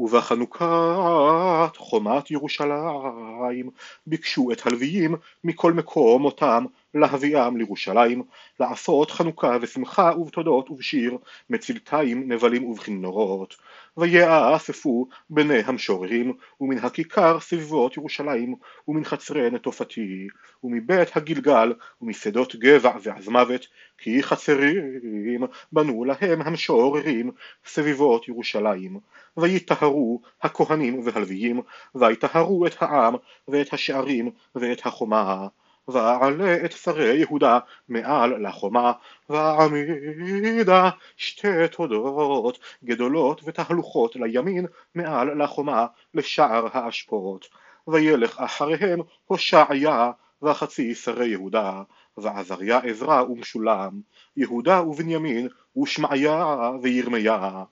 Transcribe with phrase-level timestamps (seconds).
[0.00, 3.70] ובחנוכת חומת ירושלים
[4.06, 8.22] ביקשו את הלוויים מכל מקום אותם להביאם לירושלים
[8.60, 11.18] לעשות חנוכה ושמחה ובתודות ובשיר
[11.50, 13.56] מצלתיים נבלים ובכינורות.
[13.96, 18.54] ויאספו בני המשוררים ומן הכיכר סביבות ירושלים
[18.88, 20.28] ומן חצרי נטופתי
[20.64, 21.72] ומבית הגלגל
[22.02, 23.66] ומשדות גבע ועזמוות
[23.98, 25.38] כי חצרים
[25.72, 27.30] בנו להם המשוררים
[27.66, 29.00] סביבות ירושלים.
[29.36, 31.60] ויטהרו הכהנים והלוויים
[31.94, 33.14] ויטהרו את העם
[33.48, 35.46] ואת השערים ואת החומה
[35.92, 37.58] ואעלה את שרי יהודה
[37.88, 38.92] מעל לחומה
[39.28, 47.48] ואעמידה שתי תודות גדולות ותהלוכות לימין מעל לחומה לשער האשפות.
[47.88, 50.10] וילך אחריהם הושעיה
[50.42, 51.82] וחצי שרי יהודה
[52.16, 54.00] ועזריה עזרא ומשולם
[54.36, 55.48] יהודה ובנימין
[55.82, 57.64] ושמעיה וירמיה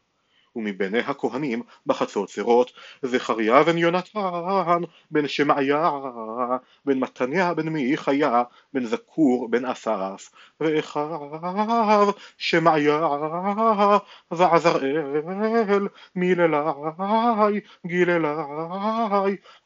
[0.58, 2.72] ומבני הכהנים בחצוצרות
[3.02, 4.80] זכריה בן יונתן
[5.10, 5.90] בן שמעיה
[6.84, 13.08] בן מתניה בן מיכיה בן זכור בן אסף ואחיו שמעיה
[14.30, 18.28] ועזראל מיללי גיללי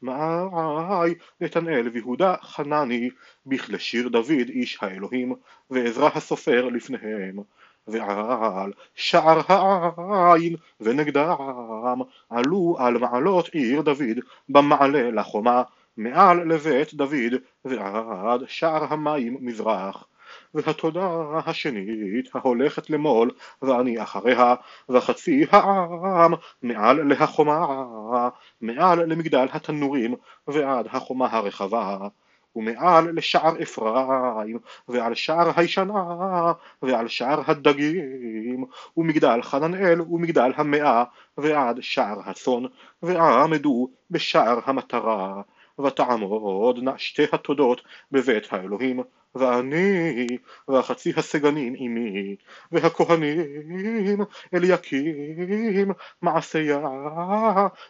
[0.01, 3.09] מאי נתנאל ויהודה חנני
[3.45, 5.35] בכלי שיר דוד איש האלוהים
[5.69, 7.39] ועזרא הסופר לפניהם
[7.87, 15.63] ועל שער העין ונגדם עלו על מעלות עיר דוד במעלה לחומה
[15.97, 17.33] מעל לבית דוד
[17.65, 20.07] ועד שער המים מזרח.
[20.53, 21.09] והתודה
[21.45, 24.55] השנית ההולכת למול ואני אחריה
[24.89, 28.29] וחצי העם מעל להחומה
[28.61, 30.15] מעל למגדל התנורים
[30.47, 32.07] ועד החומה הרחבה
[32.55, 38.65] ומעל לשער אפרים, ועל שער הישנה, ועל שער הדגים,
[38.97, 41.03] ומגדל חננאל, ומגדל המאה,
[41.37, 42.63] ועד שער הצאן,
[43.03, 45.41] ועמדו בשער המטרה,
[45.81, 48.99] ותעמודנה שתי התודות בבית האלוהים,
[49.35, 50.25] ואני
[50.67, 52.35] והחצי הסגנים עמי,
[52.71, 54.21] והכהנים
[54.53, 55.91] אליקים
[56.21, 56.79] מעשיה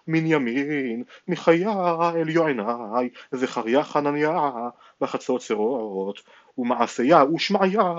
[0.07, 1.71] מן ימין, מחיה
[2.15, 4.51] אל יועני, זכריה חנניה
[5.01, 6.21] בחצות צרות,
[6.57, 7.93] ומעשיה ושמעיה,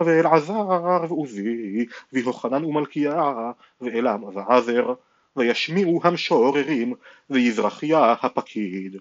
[0.00, 0.68] ואלעזר
[1.08, 3.32] ועוזי, ויוחנן ומלכיה,
[3.80, 4.94] ואלם ועזר,
[5.36, 6.94] וישמיעו המשוררים,
[7.30, 8.96] ויזרחיה הפקיד.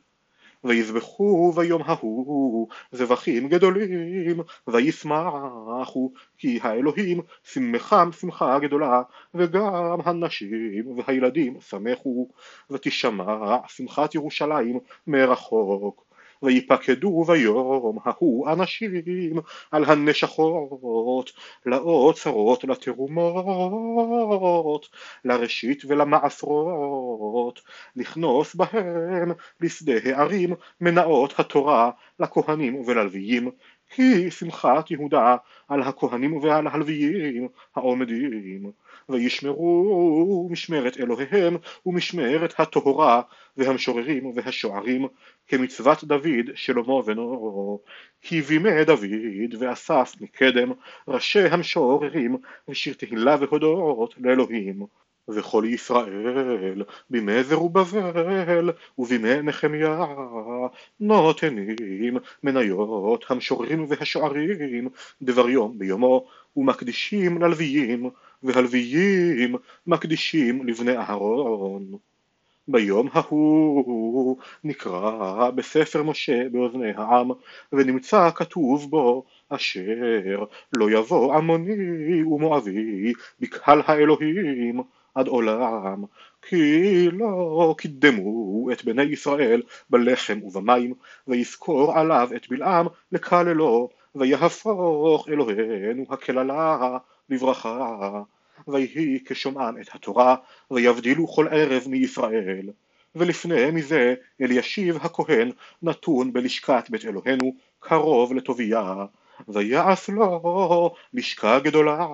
[0.63, 9.01] ויזבחו ביום ההוא זבחים גדולים וישמחו כי האלוהים שמחם שמחה גדולה
[9.33, 12.29] וגם הנשים והילדים שמחו.
[12.69, 16.08] ותשמע שמחת ירושלים מרחוק
[16.43, 18.91] ויפקדו ביום ההוא אנשים
[19.71, 21.31] על הנשכות,
[21.65, 23.69] לאוצרות, לתרומות,
[25.25, 27.61] לראשית ולמעשרות,
[27.95, 33.51] לכנוס בהם לשדה הערים מנאות התורה לכהנים וללוויים,
[33.89, 35.35] כי שמחת יהודה
[35.67, 38.71] על הכהנים ועל הלוויים העומדים.
[39.09, 43.21] וישמרו משמרת אלוהיהם ומשמרת הטהרה
[43.57, 45.07] והמשוררים והשוערים
[45.47, 47.79] כמצוות דוד שלמה בנו
[48.21, 50.71] כי בימי דוד ואסף מקדם
[51.07, 52.37] ראשי המשוררים
[52.69, 54.85] ושיר תהילה והודות לאלוהים
[55.27, 60.05] וכל ישראל בימי זרובבל ובימי נחמיה
[60.99, 64.89] נותנים מניות המשוררים והשוערים
[65.21, 66.27] דבר יום ביומו
[66.57, 68.09] ומקדישים ללוויים
[68.43, 69.55] והלוויים
[69.87, 71.97] מקדישים לבני אהרון.
[72.71, 77.31] ביום ההוא נקרא בספר משה באוזני העם
[77.73, 84.81] ונמצא כתוב בו אשר לא יבוא עמוני ומואבי בקהל האלוהים
[85.15, 86.03] עד עולם
[86.41, 90.93] כי לא קידמו את בני ישראל בלחם ובמים
[91.27, 96.97] ויזכור עליו את בלעם לקללו ויהפוך אלוהינו הקללה
[97.29, 98.21] לברכה.
[98.67, 100.35] ויהי כשומעם את התורה
[100.71, 102.69] ויבדילו כל ערב מישראל.
[103.15, 105.51] ולפני מזה אלישיב הכהן
[105.83, 109.05] נתון בלשכת בית אלוהינו קרוב לטוביה.
[109.47, 112.07] ויעש לו לשכה גדולה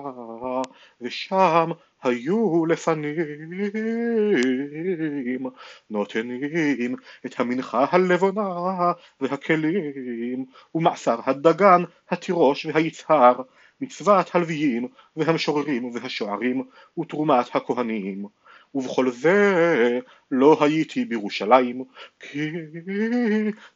[1.00, 1.70] ושם
[2.06, 3.14] היו לפנים
[5.90, 13.42] נותנים את המנחה הלבונה והכלים ומעשר הדגן התירוש והיצהר
[13.80, 16.62] מצוות הלוויים והמשוררים והשוערים
[16.98, 18.26] ותרומת הכהנים.
[18.74, 20.00] ובכל זה
[20.30, 21.84] לא הייתי בירושלים
[22.20, 22.50] כי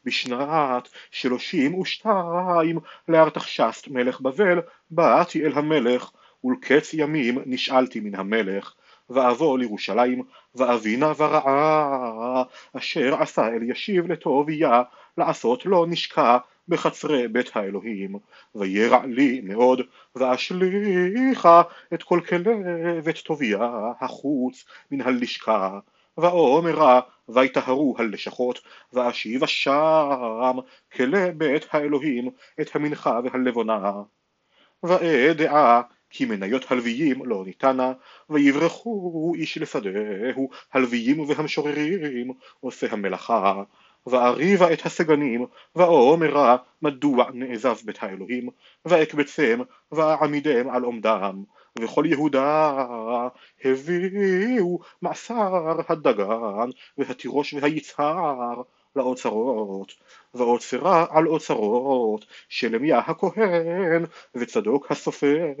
[0.05, 4.59] בשנת שלושים ושתיים לארתחשסט מלך בבל
[4.91, 6.11] באתי אל המלך
[6.43, 8.73] ולקץ ימים נשאלתי מן המלך
[9.09, 10.23] ואבוא לירושלים,
[10.55, 12.43] ואבינה ורעה,
[12.77, 14.83] אשר עשה אלישיב לטוביה,
[15.17, 18.15] לעשות לא נשקע בחצרי בית האלוהים,
[18.55, 19.81] וירע לי מאוד,
[20.15, 21.61] ואשליכה
[21.93, 23.69] את כל כלב את טוביה
[24.01, 25.79] החוץ מן הלשכה,
[26.17, 28.59] ואומרה ויטהרו הלשכות,
[28.93, 30.57] ואשיבה שם
[30.93, 32.29] כלי בית האלוהים
[32.61, 33.91] את המנחה והלבונה.
[34.83, 37.93] ואדעה כי מניות הלוויים לא ניתנה,
[38.29, 43.63] ויברחו איש לשדהו הלוויים והמשוררים עושה המלאכה.
[44.07, 48.49] ואריבה את הסגנים, ואומרה מדוע נעזב בית האלוהים,
[48.85, 49.59] ואקבצם
[49.91, 51.43] ואעמידם על עומדם,
[51.79, 52.87] וכל יהודה
[53.65, 58.61] הביאו מעשר הדגן והתירוש והיצהר
[58.95, 59.93] לאוצרות,
[60.33, 64.05] ואוצרה על אוצרות שלמיה הכהן
[64.35, 65.53] וצדוק הסופר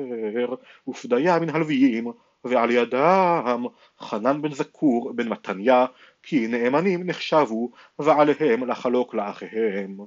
[0.87, 2.11] ופדיה מן הלוויים
[2.43, 3.65] ועל ידם
[3.99, 5.85] חנן בן זקור בן מתניה
[6.23, 9.97] כי נאמנים נחשבו ועליהם לחלוק לאחיהם.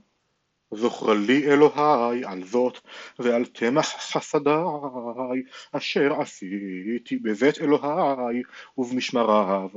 [0.70, 2.78] זוכר לי אלוהי על זאת
[3.18, 5.42] ועל תמח חסדיי
[5.72, 8.42] אשר עשיתי בבית אלוהי
[8.78, 9.68] ובמשמריו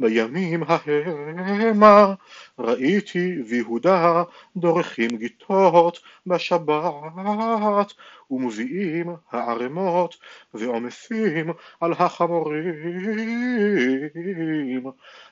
[0.00, 2.14] בימים ההמה
[2.58, 4.22] ראיתי ויהודה
[4.56, 7.92] דורכים גיטות בשבת
[8.30, 10.16] ומביאים הערמות
[10.54, 11.50] ועומסים
[11.80, 12.64] על החמורים.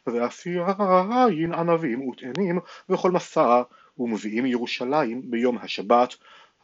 [0.06, 2.58] ואף יין ענבים ותאנים
[2.88, 3.62] וכל מסע
[3.98, 6.14] ומביאים ירושלים ביום השבת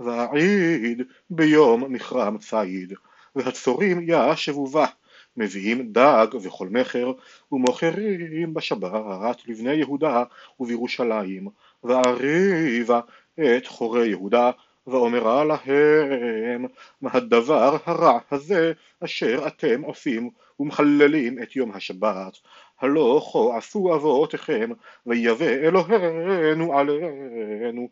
[0.01, 2.93] והעיד ביום מכרם ציד.
[3.37, 4.87] והצורים ישבו בה
[5.37, 7.13] מביאים דג וכל מכר
[7.53, 10.25] ומוכרים בשבת לבני יהודה
[10.61, 11.49] ובירושלים
[11.85, 13.01] ואריבה
[13.41, 14.51] את חורי יהודה
[14.87, 16.67] ואומרה להם
[17.01, 18.73] מה הדבר הרע הזה
[19.05, 20.31] אשר אתם עושים
[20.61, 22.39] ומחללים את יום השבת?
[22.81, 24.71] הלא כה עשו אבותיכם
[25.07, 27.89] ויבא אלוהינו עלינו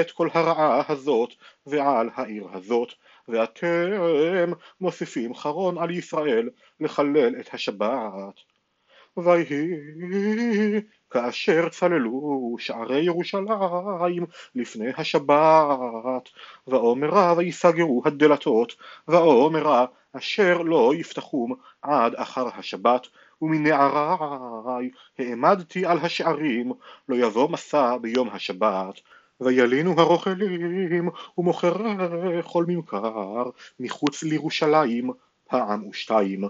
[0.00, 1.30] את כל הרעה הזאת
[1.66, 2.88] ועל העיר הזאת
[3.32, 6.48] ואתם מוסיפים חרון על ישראל
[6.80, 8.34] לחלל את השבת.
[9.16, 10.80] ויהי
[11.10, 16.28] כאשר צללו שערי ירושלים לפני השבת
[16.66, 18.76] ואומרה ויסגרו הדלתות
[19.08, 23.06] ואומרה אשר לא יפתחום עד אחר השבת
[23.42, 26.72] ומנערי העמדתי על השערים
[27.08, 29.00] לא יבוא מסע ביום השבת
[29.40, 31.08] וילינו הרוכלים
[31.38, 33.50] ומוכרי כל ממכר
[33.80, 35.10] מחוץ לירושלים
[35.48, 36.44] פעם ושתיים.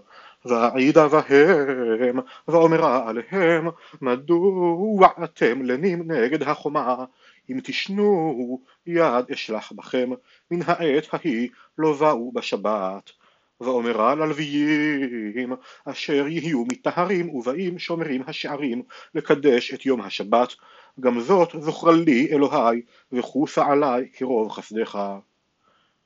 [0.45, 3.69] ואעידה בהם ואומרה עליהם
[4.01, 7.05] מדוע אתם לנים נגד החומה?
[7.51, 10.11] אם תשנו יד אשלח בכם.
[10.51, 11.49] מן העת ההיא
[11.79, 13.11] לא באו בשבת
[13.61, 15.53] ואומרה ללוויים
[15.85, 18.83] אשר יהיו מטהרים ובאים שומרים השערים
[19.15, 20.55] לקדש את יום השבת.
[21.01, 24.99] גם זאת זוכרה לי אלוהי וחוסה עלי כרוב חסדך.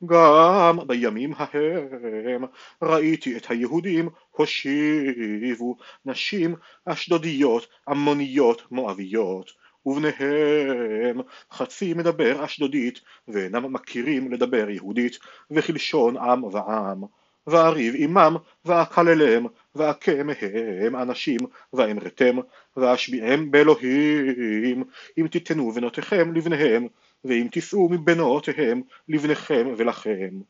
[0.06, 2.44] גם בימים ההם
[2.82, 5.76] ראיתי את היהודים הושיבו
[6.06, 6.54] נשים
[6.84, 9.50] אשדודיות, עמוניות, מואביות
[9.86, 11.20] ובניהם
[11.52, 15.18] חצי מדבר אשדודית ואינם מכירים לדבר יהודית
[15.50, 17.04] וכלשון עם ועם
[17.46, 21.40] ואריב עמם ואקללם ואכה מהם אנשים
[21.72, 22.36] ואמרתם
[22.76, 24.84] ואשביעם באלוהים.
[25.18, 26.86] אם תיתנו בנותיכם לבניהם
[27.24, 30.40] ואם תישאו מבנותיהם לבניכם ולכם.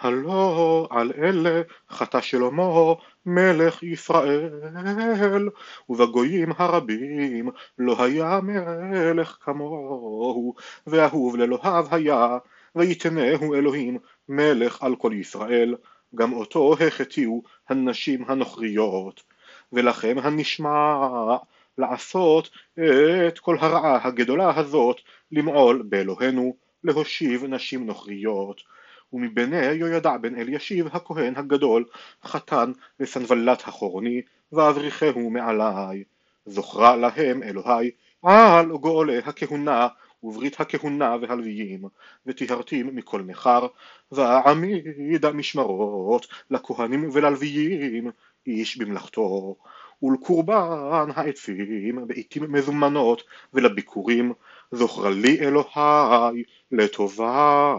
[0.00, 2.94] הלא על אלה חטא שלמה
[3.26, 5.48] מלך ישראל
[5.88, 10.54] ובגויים הרבים לא היה מלך כמוהו.
[10.86, 12.38] ואהוב לאלוהיו היה
[12.76, 15.74] ויתנהו אלוהים מלך על כל ישראל
[16.14, 19.22] גם אותו החטיאו הנשים הנוכריות.
[19.72, 21.06] ולכם הנשמע
[21.78, 22.50] לעשות
[23.28, 24.96] את כל הרעה הגדולה הזאת
[25.32, 28.62] למעול באלוהינו להושיב נשים נוכריות.
[29.12, 31.84] ומבני יהוידע בן אלישיב הכהן הגדול
[32.24, 36.04] חתן לסנבלת החורני ואבריחהו מעלי.
[36.46, 37.90] זוכרה להם אלוהי
[38.22, 39.88] על גואלי הכהונה
[40.22, 41.84] וברית הכהונה והלוויים
[42.26, 43.66] וטיהרתים מכל נכר
[44.12, 48.10] ואעמיד המשמרות לכהנים וללוויים
[48.46, 49.56] איש במלאכתו
[50.02, 53.22] ולקורבן העצים בעתים מזומנות
[53.54, 54.32] ולביקורים
[54.72, 57.74] זוכרה לי אלוהי לטובה